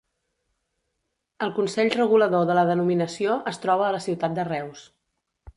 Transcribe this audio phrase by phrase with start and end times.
[1.47, 4.83] El consell regulador de la denominació es troba a la ciutat de Reus.